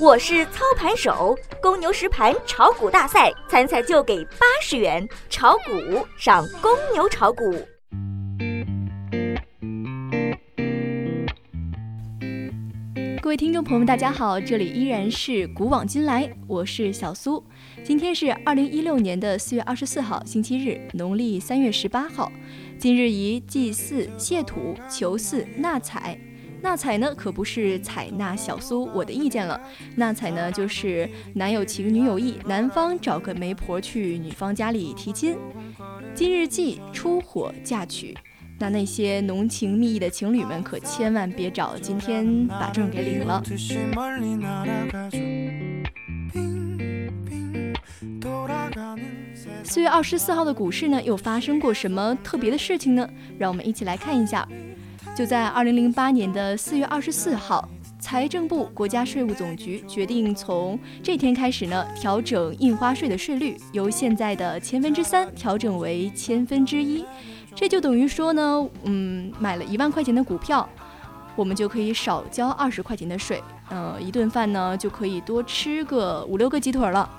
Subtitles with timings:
[0.00, 7.52] 我是操盘手，公牛实盘炒股大赛参赛就给八十元，炒股上公牛炒股。
[13.20, 17.44] 各位听众朋友们，大家好，这里依然是古往今来，我是小苏。
[17.82, 22.30] 今天是二零一六年的四月二十四号，星期日，农历三月十八号。
[22.78, 26.16] 今日宜祭祀、谢土、求嗣、纳采。
[26.60, 29.60] 纳采呢，可不是采纳小苏我的意见了。
[29.96, 35.36] 纳采呢，就是男有情，女有意，男方找个媒婆去女方家里提亲。
[36.14, 38.16] 今日祭出火嫁娶，
[38.58, 43.42] 那那些浓情蜜意的情侣们，可千万别找今天把证给领了。
[49.62, 53.08] 四月二十四号的股市呢，又发生过什么特别的事情呢？
[53.38, 54.46] 让我们一起来看一下。
[55.18, 57.68] 就在二零零八年的四月二十四号，
[57.98, 67.04] 财政部、国家税务总局决定从这天开始呢，调整印花税的税率，由现在的千分之三调整为千分之一。
[67.52, 70.68] 这就等于说呢，嗯，买了一万块钱的股票，
[71.34, 77.10] 我们就可以少交二十块钱的税，呃，一顿饭呢就可以多吃个五六个鸡腿了。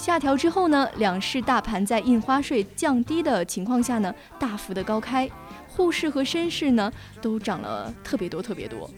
[0.00, 5.28] 下调之后呢，两市大盘在印花税降低的情况下呢，大幅的高开。
[5.68, 8.90] 沪市和深市呢都涨了特别多特别多，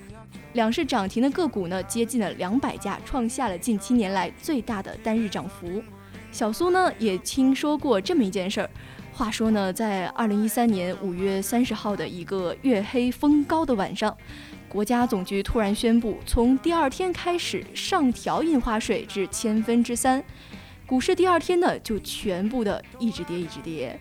[0.52, 5.82] 两市涨停的个股呢接近了两百家，创下了近七年来最大的单日涨幅。
[6.30, 8.70] 小苏呢也听说过这么一件事儿，
[9.12, 14.16] 话说呢，在二零一三年五月三十号的一个月黑风高的晚上，
[14.68, 20.24] 国家总局突然宣布，从第二天开始上调印花税至千分之三，
[20.86, 23.98] 股市第二天呢就全部的一直跌一直跌。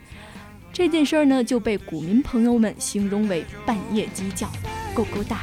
[0.73, 4.47] 这件事儿呢，就被股民朋友们形容为半夜鸡叫，
[4.93, 5.41] 够够大。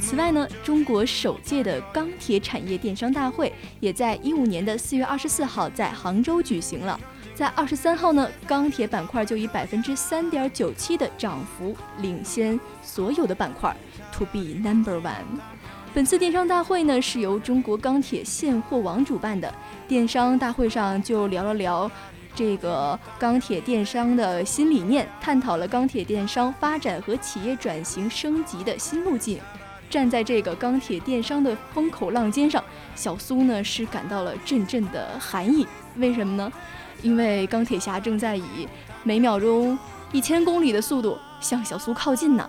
[0.00, 6.98] 此外呢，中国首届的钢铁产业电商大会也在一五年的四月二十四号在杭州举行了。
[7.34, 13.74] 在二十三号呢，钢铁板块就以百分之三点九七的涨幅领先所有的板块
[14.12, 15.40] ，to be number one。
[15.92, 19.52] 本次电商大会呢，是由中国钢铁现货网主办的。
[19.88, 21.90] 电商大会上就聊了聊
[22.32, 29.40] 这个钢铁电商的新理念，探讨了钢铁电商发展和企业转型升级的新路径。
[29.90, 32.62] 站在这个钢铁电商的风口浪尖上，
[32.94, 35.66] 小苏呢是感到了阵阵的寒意。
[35.96, 36.52] 为什么呢？
[37.02, 38.68] 因为钢铁侠正在以
[39.02, 39.76] 每秒钟
[40.12, 42.48] 一千公里的速度向小苏靠近呢。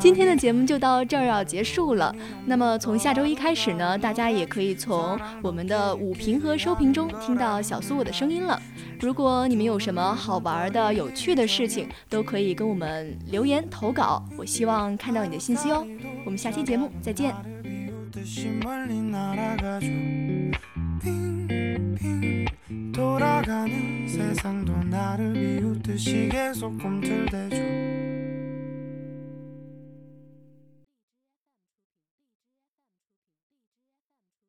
[0.00, 2.14] 今天的节目就到这儿要结束了。
[2.44, 8.60] 那么从下周一开始呢，大家也可以从我们的午评和收评中听到小苏我的声音了。
[9.00, 14.22] 如果你们有什么好玩的、有趣的事情，都可以跟我们留言投稿。
[14.36, 15.86] 我希望看到你的信息哦。
[16.24, 17.34] 我们下期节目再见。
[22.92, 28.01] 돌아가는 세상도 나를 비웃듯이 계속 꿈틀대죠